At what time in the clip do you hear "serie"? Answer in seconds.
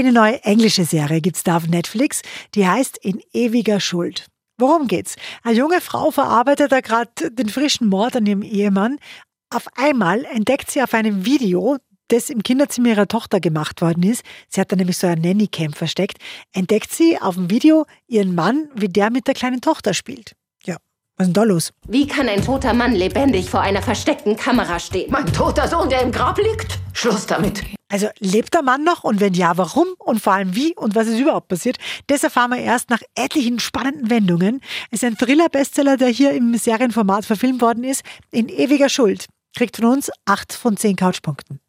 0.86-1.20